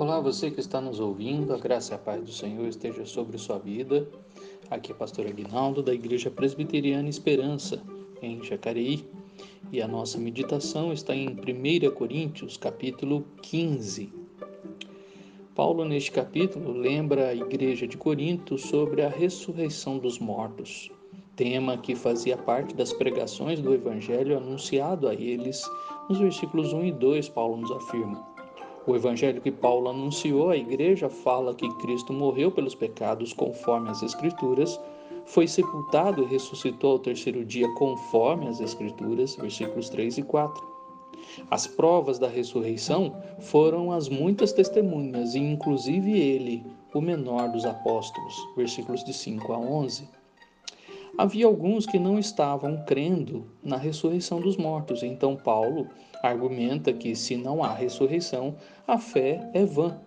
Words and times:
Olá, 0.00 0.18
você 0.18 0.50
que 0.50 0.60
está 0.60 0.80
nos 0.80 0.98
ouvindo, 0.98 1.52
a 1.52 1.58
graça 1.58 1.92
e 1.92 1.94
a 1.94 1.98
paz 1.98 2.22
do 2.22 2.32
Senhor 2.32 2.66
esteja 2.66 3.04
sobre 3.04 3.36
sua 3.36 3.58
vida. 3.58 4.08
Aqui 4.70 4.92
é 4.92 4.94
pastor 4.94 5.26
Aguinaldo, 5.26 5.82
da 5.82 5.92
Igreja 5.92 6.30
Presbiteriana 6.30 7.06
Esperança, 7.06 7.82
em 8.22 8.42
Jacareí. 8.42 9.04
E 9.70 9.82
a 9.82 9.86
nossa 9.86 10.16
meditação 10.16 10.90
está 10.90 11.14
em 11.14 11.28
1 11.28 11.90
Coríntios, 11.94 12.56
capítulo 12.56 13.26
15. 13.42 14.10
Paulo, 15.54 15.84
neste 15.84 16.10
capítulo, 16.12 16.72
lembra 16.72 17.28
a 17.28 17.34
Igreja 17.34 17.86
de 17.86 17.98
Corinto 17.98 18.56
sobre 18.56 19.02
a 19.02 19.08
ressurreição 19.10 19.98
dos 19.98 20.18
mortos, 20.18 20.90
tema 21.36 21.76
que 21.76 21.94
fazia 21.94 22.38
parte 22.38 22.74
das 22.74 22.90
pregações 22.90 23.60
do 23.60 23.74
Evangelho 23.74 24.38
anunciado 24.38 25.06
a 25.08 25.14
eles 25.14 25.62
nos 26.08 26.18
versículos 26.18 26.72
1 26.72 26.84
e 26.86 26.92
2, 26.92 27.28
Paulo 27.28 27.58
nos 27.58 27.70
afirma. 27.70 28.29
O 28.86 28.96
evangelho 28.96 29.42
que 29.42 29.50
Paulo 29.50 29.90
anunciou 29.90 30.50
à 30.50 30.56
igreja 30.56 31.10
fala 31.10 31.54
que 31.54 31.68
Cristo 31.74 32.12
morreu 32.12 32.50
pelos 32.50 32.74
pecados 32.74 33.32
conforme 33.32 33.90
as 33.90 34.02
Escrituras, 34.02 34.80
foi 35.26 35.46
sepultado 35.46 36.22
e 36.22 36.26
ressuscitou 36.26 36.92
ao 36.92 36.98
terceiro 36.98 37.44
dia 37.44 37.68
conforme 37.74 38.48
as 38.48 38.60
Escrituras, 38.60 39.36
versículos 39.36 39.88
3 39.90 40.18
e 40.18 40.22
4. 40.22 40.70
As 41.50 41.66
provas 41.66 42.18
da 42.18 42.26
ressurreição 42.26 43.14
foram 43.38 43.92
as 43.92 44.08
muitas 44.08 44.52
testemunhas, 44.52 45.34
e 45.34 45.38
inclusive 45.38 46.18
ele, 46.18 46.64
o 46.92 47.00
menor 47.00 47.50
dos 47.50 47.64
apóstolos, 47.64 48.34
versículos 48.56 49.04
de 49.04 49.12
5 49.12 49.52
a 49.52 49.58
11. 49.58 50.08
Havia 51.20 51.44
alguns 51.44 51.84
que 51.84 51.98
não 51.98 52.18
estavam 52.18 52.82
crendo 52.86 53.46
na 53.62 53.76
ressurreição 53.76 54.40
dos 54.40 54.56
mortos, 54.56 55.02
então 55.02 55.36
Paulo 55.36 55.86
argumenta 56.22 56.94
que 56.94 57.14
se 57.14 57.36
não 57.36 57.62
há 57.62 57.74
ressurreição, 57.74 58.56
a 58.88 58.96
fé 58.96 59.50
é 59.52 59.66
vã. 59.66 60.00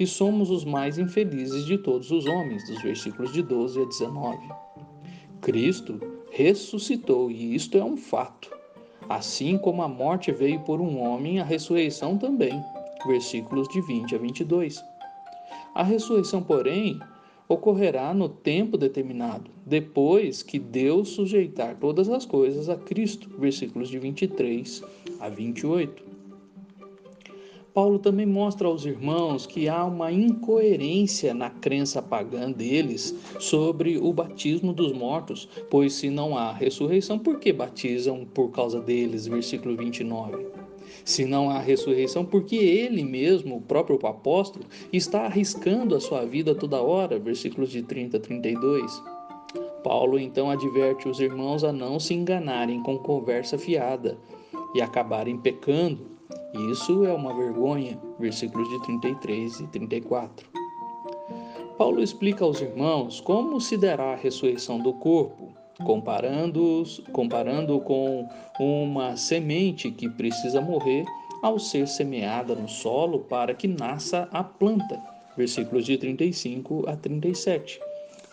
E 0.00 0.04
somos 0.04 0.50
os 0.50 0.64
mais 0.64 0.98
infelizes 0.98 1.64
de 1.64 1.78
todos 1.78 2.10
os 2.10 2.26
homens, 2.26 2.66
dos 2.66 2.82
versículos 2.82 3.32
de 3.32 3.40
12 3.40 3.82
a 3.82 3.84
19. 3.84 4.48
Cristo 5.40 6.00
ressuscitou, 6.32 7.30
e 7.30 7.54
isto 7.54 7.78
é 7.78 7.84
um 7.84 7.96
fato. 7.96 8.50
Assim 9.08 9.58
como 9.58 9.80
a 9.80 9.88
morte 9.88 10.32
veio 10.32 10.58
por 10.64 10.80
um 10.80 11.00
homem, 11.00 11.38
a 11.38 11.44
ressurreição 11.44 12.18
também. 12.18 12.60
Versículos 13.06 13.68
de 13.68 13.80
20 13.82 14.12
a 14.16 14.18
22. 14.18 14.84
A 15.76 15.84
ressurreição, 15.84 16.42
porém, 16.42 16.98
ocorrerá 17.48 18.12
no 18.12 18.28
tempo 18.28 18.76
determinado, 18.76 19.50
depois 19.64 20.42
que 20.42 20.58
Deus 20.58 21.08
sujeitar 21.08 21.76
todas 21.76 22.08
as 22.10 22.26
coisas 22.26 22.68
a 22.68 22.76
Cristo. 22.76 23.30
Versículos 23.38 23.88
de 23.88 23.98
23 23.98 24.82
a 25.18 25.28
28. 25.28 26.08
Paulo 27.72 27.98
também 27.98 28.26
mostra 28.26 28.66
aos 28.66 28.84
irmãos 28.84 29.46
que 29.46 29.68
há 29.68 29.84
uma 29.84 30.10
incoerência 30.10 31.32
na 31.32 31.48
crença 31.48 32.02
pagã 32.02 32.50
deles 32.50 33.14
sobre 33.38 33.96
o 33.98 34.12
batismo 34.12 34.72
dos 34.72 34.92
mortos, 34.92 35.48
pois 35.70 35.92
se 35.92 36.10
não 36.10 36.36
há 36.36 36.52
ressurreição, 36.52 37.18
por 37.18 37.38
que 37.38 37.52
batizam 37.52 38.24
por 38.24 38.50
causa 38.50 38.80
deles? 38.80 39.28
Versículo 39.28 39.76
29. 39.76 40.57
Se 41.04 41.24
não 41.24 41.50
há 41.50 41.58
ressurreição, 41.58 42.24
porque 42.24 42.56
ele 42.56 43.02
mesmo, 43.04 43.56
o 43.56 43.60
próprio 43.60 43.98
apóstolo, 44.06 44.64
está 44.92 45.22
arriscando 45.22 45.94
a 45.94 46.00
sua 46.00 46.24
vida 46.24 46.54
toda 46.54 46.82
hora? 46.82 47.18
Versículos 47.18 47.70
de 47.70 47.82
30 47.82 48.16
a 48.16 48.20
32. 48.20 49.02
Paulo 49.82 50.18
então 50.18 50.50
adverte 50.50 51.08
os 51.08 51.20
irmãos 51.20 51.64
a 51.64 51.72
não 51.72 51.98
se 51.98 52.12
enganarem 52.14 52.82
com 52.82 52.98
conversa 52.98 53.56
fiada 53.56 54.18
e 54.74 54.82
acabarem 54.82 55.38
pecando. 55.38 56.06
Isso 56.70 57.04
é 57.04 57.12
uma 57.12 57.34
vergonha. 57.34 57.98
Versículos 58.18 58.68
de 58.68 58.82
33 58.82 59.60
e 59.60 59.66
34. 59.68 60.48
Paulo 61.78 62.02
explica 62.02 62.44
aos 62.44 62.60
irmãos 62.60 63.20
como 63.20 63.60
se 63.60 63.76
dará 63.76 64.12
a 64.12 64.16
ressurreição 64.16 64.80
do 64.80 64.92
corpo, 64.94 65.54
comparando, 65.84 66.82
comparando 67.12 67.80
com 67.80 68.28
uma 68.58 69.16
semente 69.16 69.90
que 69.90 70.08
precisa 70.08 70.60
morrer 70.60 71.04
ao 71.42 71.58
ser 71.58 71.86
semeada 71.86 72.54
no 72.54 72.68
solo 72.68 73.20
para 73.20 73.54
que 73.54 73.68
nasça 73.68 74.28
a 74.32 74.42
planta. 74.42 75.00
Versículos 75.36 75.84
de 75.84 75.96
35 75.96 76.88
a 76.88 76.96
37. 76.96 77.80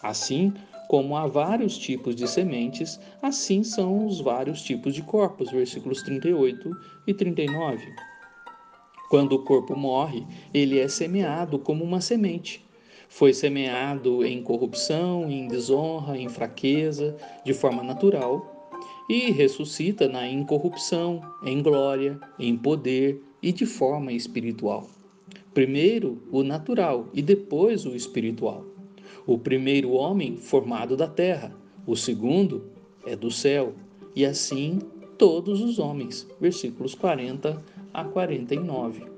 Assim, 0.02 0.54
como 0.88 1.16
há 1.16 1.28
vários 1.28 1.78
tipos 1.78 2.16
de 2.16 2.28
sementes, 2.28 3.00
assim 3.22 3.64
são 3.64 4.08
os 4.08 4.20
vários 4.20 4.62
tipos 4.64 4.94
de 4.94 5.04
corpos, 5.04 5.52
versículos 5.52 6.02
38 6.02 6.72
e 7.06 7.14
39. 7.14 7.94
Quando 9.10 9.34
o 9.34 9.44
corpo 9.44 9.76
morre, 9.76 10.26
ele 10.54 10.80
é 10.80 10.88
semeado 10.88 11.60
como 11.60 11.84
uma 11.84 12.02
semente. 12.02 12.65
Foi 13.08 13.34
semeado 13.34 14.26
em 14.26 14.42
corrupção, 14.42 15.30
em 15.30 15.48
desonra, 15.48 16.18
em 16.18 16.28
fraqueza, 16.28 17.16
de 17.44 17.54
forma 17.54 17.84
natural, 17.84 18.72
e 19.10 19.32
ressuscita 19.32 20.08
na 20.08 20.28
incorrupção, 20.28 21.22
em 21.44 21.62
glória, 21.62 22.20
em 22.40 22.58
poder 22.58 23.22
e 23.42 23.52
de 23.52 23.66
forma 23.66 24.12
espiritual. 24.12 24.88
Primeiro 25.54 26.22
o 26.32 26.44
natural 26.44 27.08
e 27.14 27.22
depois 27.22 27.86
o 27.86 27.96
espiritual. 27.96 28.66
O 29.26 29.38
primeiro 29.38 29.92
homem 29.92 30.36
formado 30.38 30.98
da 30.98 31.08
terra, 31.08 31.56
o 31.88 31.96
segundo 31.96 32.66
é 33.06 33.16
do 33.16 33.32
céu, 33.32 33.74
e 34.16 34.26
assim 34.26 34.80
todos 35.18 35.62
os 35.62 35.80
homens. 35.80 36.28
Versículos 36.40 36.96
40 36.96 37.64
a 37.94 38.04
49. 38.04 39.15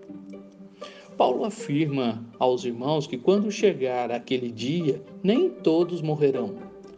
Paulo 1.18 1.46
afirma 1.46 2.24
aos 2.38 2.64
irmãos 2.64 3.08
que 3.08 3.18
quando 3.18 3.52
chegar 3.52 4.12
aquele 4.12 4.52
dia, 4.52 5.02
nem 5.24 5.50
todos 5.50 6.00
morrerão, 6.00 6.56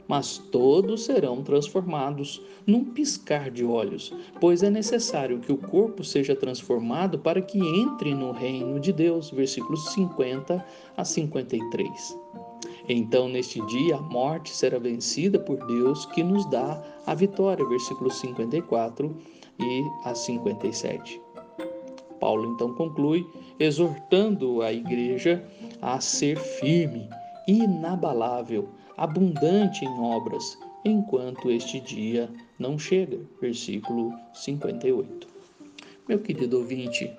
mas 0.09 0.37
todos 0.37 1.05
serão 1.05 1.41
transformados 1.41 2.41
num 2.67 2.83
piscar 2.83 3.49
de 3.49 3.63
olhos, 3.63 4.13
pois 4.41 4.61
é 4.61 4.69
necessário 4.69 5.39
que 5.39 5.53
o 5.53 5.57
corpo 5.57 6.03
seja 6.03 6.35
transformado 6.35 7.17
para 7.17 7.41
que 7.41 7.59
entre 7.59 8.13
no 8.13 8.33
reino 8.33 8.77
de 8.77 8.91
Deus. 8.91 9.29
Versículos 9.29 9.93
50 9.93 10.65
a 10.97 11.05
53. 11.05 12.17
Então, 12.89 13.29
neste 13.29 13.65
dia, 13.67 13.95
a 13.95 14.01
morte 14.01 14.49
será 14.49 14.79
vencida 14.79 15.39
por 15.39 15.65
Deus, 15.67 16.05
que 16.07 16.23
nos 16.23 16.43
dá 16.49 16.83
a 17.05 17.13
vitória. 17.13 17.63
Versículos 17.65 18.19
54 18.19 19.15
e 19.59 19.83
a 20.03 20.13
57. 20.13 21.21
Paulo 22.19 22.53
então 22.53 22.73
conclui, 22.73 23.25
exortando 23.59 24.61
a 24.61 24.71
igreja 24.71 25.43
a 25.81 25.99
ser 25.99 26.37
firme, 26.37 27.09
inabalável, 27.47 28.69
abundante 28.97 29.85
em 29.85 29.99
obras, 29.99 30.57
enquanto 30.83 31.49
este 31.49 31.79
dia 31.79 32.29
não 32.57 32.77
chega. 32.77 33.19
Versículo 33.41 34.13
58. 34.33 35.27
Meu 36.07 36.19
querido 36.19 36.57
ouvinte, 36.57 37.11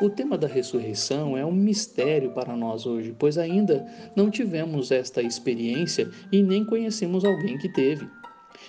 o 0.00 0.08
tema 0.08 0.38
da 0.38 0.46
ressurreição 0.46 1.36
é 1.36 1.44
um 1.44 1.52
mistério 1.52 2.30
para 2.30 2.56
nós 2.56 2.86
hoje, 2.86 3.14
pois 3.18 3.36
ainda 3.36 3.84
não 4.14 4.30
tivemos 4.30 4.90
esta 4.90 5.20
experiência 5.20 6.08
e 6.30 6.40
nem 6.42 6.64
conhecemos 6.64 7.24
alguém 7.24 7.58
que 7.58 7.68
teve. 7.68 8.08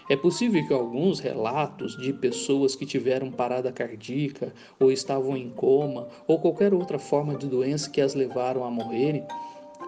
É 0.10 0.16
possível 0.16 0.66
que 0.66 0.74
alguns 0.74 1.20
relatos 1.20 1.96
de 1.96 2.12
pessoas 2.12 2.76
que 2.76 2.86
tiveram 2.86 3.32
parada 3.32 3.72
cardíaca, 3.72 4.52
ou 4.80 4.92
estavam 4.92 5.38
em 5.38 5.50
coma, 5.50 6.08
ou 6.28 6.40
qualquer 6.40 6.74
outra 6.74 6.98
forma 6.98 7.36
de 7.36 7.48
doença 7.48 7.90
que 7.90 8.02
as 8.02 8.16
levaram 8.16 8.64
a 8.64 8.72
morrerem, 8.72 9.24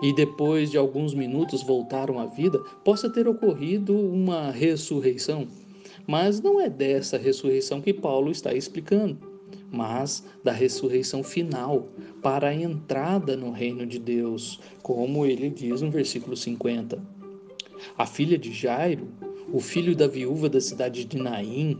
e 0.02 0.14
depois 0.14 0.70
de 0.70 0.78
alguns 0.78 1.16
minutos 1.16 1.64
voltaram 1.64 2.20
à 2.20 2.28
vida, 2.28 2.60
possa 2.86 3.10
ter 3.10 3.28
ocorrido 3.28 3.98
uma 3.98 4.52
ressurreição. 4.52 5.48
Mas 6.06 6.40
não 6.40 6.62
é 6.62 6.70
dessa 6.70 7.18
ressurreição 7.18 7.81
que 7.81 7.94
Paulo 7.94 8.31
está 8.31 8.54
explicando 8.54 9.31
mas 9.72 10.24
da 10.44 10.51
ressurreição 10.51 11.24
final 11.24 11.88
para 12.22 12.50
a 12.50 12.54
entrada 12.54 13.38
no 13.38 13.51
reino 13.51 13.86
de 13.86 13.98
Deus, 13.98 14.60
como 14.84 15.25
ele 15.25 15.50
diz 15.50 15.81
no 15.81 15.90
versículo 15.90 16.36
50. 16.36 17.01
A 17.98 18.06
filha 18.06 18.38
de 18.38 18.51
Jairo, 18.51 19.07
o 19.51 19.59
filho 19.59 19.95
da 19.95 20.07
viúva 20.07 20.50
da 20.50 20.62
cidade 20.62 21.06
de 21.06 21.18
Naim, 21.18 21.77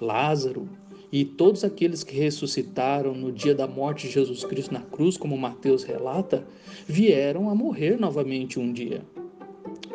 Lázaro 0.00 0.68
e 1.12 1.24
todos 1.24 1.64
aqueles 1.64 2.04
que 2.04 2.16
ressuscitaram 2.16 3.14
no 3.14 3.32
dia 3.32 3.54
da 3.54 3.66
morte 3.66 4.06
de 4.06 4.14
Jesus 4.14 4.44
Cristo 4.44 4.72
na 4.72 4.80
cruz, 4.80 5.16
como 5.16 5.36
Mateus 5.36 5.82
relata, 5.82 6.46
vieram 6.86 7.50
a 7.50 7.54
morrer 7.54 7.98
novamente 7.98 8.58
um 8.58 8.72
dia. 8.72 9.02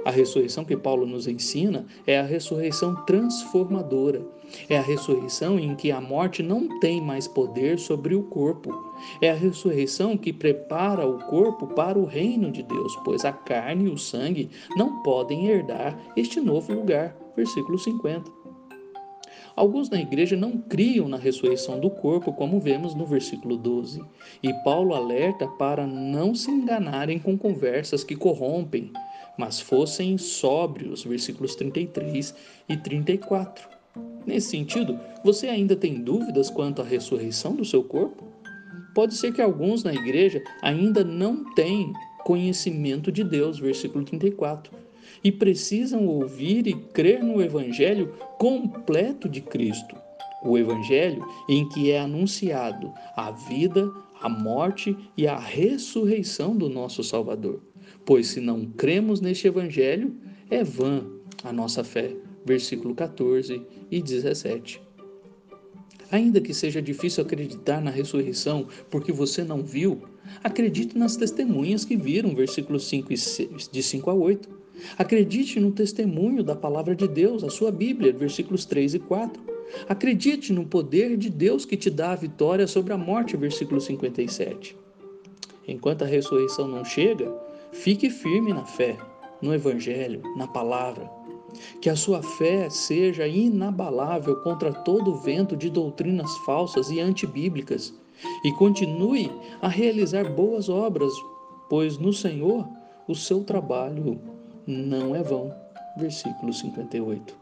A 0.06 0.12
ressurreição 0.12 0.64
que 0.64 0.78
Paulo 0.78 1.06
nos 1.06 1.28
ensina 1.28 1.86
é 2.06 2.20
a 2.20 2.24
ressurreição 2.24 2.94
transformadora. 3.06 4.22
É 4.70 4.78
a 4.78 4.82
ressurreição 4.82 5.60
em 5.60 5.76
que 5.76 5.92
a 5.92 6.00
morte 6.00 6.44
não 6.44 6.80
tem 6.80 7.02
mais 7.02 7.28
poder 7.28 7.80
sobre 7.80 8.14
o 8.14 8.22
corpo. 8.22 8.72
É 9.20 9.32
a 9.32 9.36
ressurreição 9.36 10.16
que 10.16 10.32
prepara 10.32 11.08
o 11.08 11.18
corpo 11.26 11.66
para 11.68 11.98
o 11.98 12.06
reino 12.06 12.52
de 12.52 12.62
Deus, 12.62 12.96
pois 13.04 13.26
a 13.26 13.34
carne 13.34 13.86
e 13.86 13.94
o 13.94 13.98
sangue 13.98 14.52
não 14.78 15.02
podem 15.02 15.48
herdar 15.48 16.00
este 16.16 16.40
novo 16.40 16.72
lugar. 16.72 17.18
Versículo 17.36 17.80
50. 17.80 18.45
Alguns 19.56 19.90
na 19.90 20.02
igreja 20.02 20.36
não 20.36 20.58
criam 20.58 21.08
na 21.08 21.16
ressurreição 21.16 21.80
do 21.80 21.90
corpo, 21.90 22.34
como 22.34 22.60
vemos 22.60 22.94
no 22.94 23.06
versículo 23.06 23.56
12. 23.56 24.04
E 24.44 24.54
Paulo 24.66 24.94
alerta 24.94 25.48
para 25.48 25.88
não 25.88 26.36
se 26.36 26.52
enganarem 26.52 27.18
com 27.18 27.38
conversas 27.38 28.04
que 28.04 28.18
corrompem, 28.18 28.92
mas 29.38 29.62
fossem 29.62 30.18
sóbrios, 30.18 31.06
versículos 31.06 31.56
33 31.56 32.36
e 32.68 32.76
34. 32.76 33.70
Nesse 34.26 34.50
sentido, 34.50 35.00
você 35.24 35.48
ainda 35.48 35.76
tem 35.76 36.02
dúvidas 36.02 36.50
quanto 36.50 36.82
à 36.82 36.86
ressurreição 36.86 37.56
do 37.56 37.64
seu 37.64 37.82
corpo? 37.84 38.26
Pode 38.94 39.16
ser 39.16 39.34
que 39.34 39.42
alguns 39.42 39.84
na 39.84 39.94
igreja 39.94 40.44
ainda 40.62 41.04
não 41.04 41.54
tenham 41.54 41.94
conhecimento 42.26 43.12
de 43.12 43.24
Deus, 43.24 43.60
versículo 43.60 44.04
34, 44.04 44.72
e 45.24 45.32
precisam 45.32 46.06
ouvir 46.08 46.68
e 46.68 46.74
crer 46.74 47.24
no 47.24 47.42
evangelho 47.42 48.14
completo 48.38 49.28
de 49.28 49.42
Cristo. 49.42 49.96
O 50.44 50.58
evangelho 50.58 51.26
em 51.50 51.68
que 51.70 51.92
é 51.92 52.00
anunciado 52.00 52.94
a 53.16 53.32
vida, 53.32 53.92
a 54.22 54.30
morte 54.30 54.96
e 55.18 55.28
a 55.28 55.38
ressurreição 55.38 56.56
do 56.56 56.70
nosso 56.70 57.04
Salvador. 57.04 57.62
Pois 58.06 58.28
se 58.28 58.40
não 58.40 58.66
cremos 58.66 59.22
neste 59.22 59.48
evangelho, 59.48 60.16
é 60.50 60.64
vã 60.64 61.04
a 61.44 61.52
nossa 61.52 61.84
fé. 61.84 62.16
Versículo 62.46 62.94
14 62.94 63.62
e 63.90 64.02
17. 64.02 64.82
Ainda 66.12 66.40
que 66.40 66.54
seja 66.54 66.82
difícil 66.82 67.24
acreditar 67.24 67.82
na 67.82 67.90
ressurreição 67.90 68.68
porque 68.90 69.12
você 69.12 69.44
não 69.44 69.64
viu, 69.64 70.04
acredite 70.44 70.98
nas 70.98 71.16
testemunhas 71.16 71.84
que 71.84 71.96
viram, 71.96 72.36
versículos 72.36 72.88
5 72.88 73.12
e 73.12 73.18
6, 73.18 73.70
de 73.70 73.84
5 73.84 74.10
a 74.10 74.14
8. 74.14 74.65
Acredite 74.98 75.60
no 75.60 75.72
testemunho 75.72 76.44
da 76.44 76.56
palavra 76.56 76.96
de 76.96 77.08
Deus, 77.08 77.44
a 77.44 77.50
sua 77.50 77.72
Bíblia, 77.72 78.14
versículos 78.14 78.66
3 78.66 78.96
e 78.96 79.00
4. 79.00 79.42
Acredite 79.90 80.54
no 80.54 80.66
poder 80.66 81.18
de 81.18 81.30
Deus 81.30 81.66
que 81.66 81.76
te 81.76 81.90
dá 81.90 82.12
a 82.12 82.16
vitória 82.16 82.68
sobre 82.68 82.94
a 82.94 82.98
morte, 82.98 83.36
versículo 83.36 83.82
57. 83.82 84.76
Enquanto 85.68 86.04
a 86.04 86.08
ressurreição 86.08 86.68
não 86.68 86.86
chega, 86.86 87.34
fique 87.72 88.10
firme 88.10 88.54
na 88.54 88.66
fé, 88.66 88.98
no 89.42 89.54
Evangelho, 89.54 90.22
na 90.38 90.48
palavra. 90.48 91.10
Que 91.82 91.90
a 91.90 91.96
sua 91.96 92.22
fé 92.22 92.70
seja 92.70 93.28
inabalável 93.28 94.36
contra 94.38 94.74
todo 94.74 95.16
vento 95.16 95.56
de 95.56 95.70
doutrinas 95.70 96.30
falsas 96.46 96.90
e 96.90 97.00
antibíblicas 97.00 97.94
e 98.44 98.52
continue 98.54 99.32
a 99.62 99.68
realizar 99.68 100.30
boas 100.30 100.70
obras, 100.70 101.14
pois 101.70 101.98
no 101.98 102.14
Senhor 102.14 102.68
o 103.08 103.16
seu 103.16 103.44
trabalho 103.44 104.35
não 104.68 105.16
é 105.16 105.24
vão. 105.24 105.54
Versículo 105.98 106.54
58. 106.54 107.36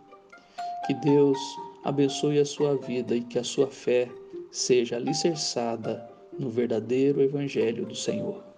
Que 0.86 0.94
Deus 0.96 1.38
abençoe 1.84 2.40
a 2.40 2.46
sua 2.46 2.76
vida 2.78 3.16
e 3.16 3.22
que 3.22 3.40
a 3.40 3.44
sua 3.44 3.68
fé 3.68 4.10
seja 4.52 4.98
alicerçada 4.98 6.08
no 6.38 6.50
verdadeiro 6.50 7.22
Evangelho 7.22 7.86
do 7.86 7.96
Senhor. 7.96 8.53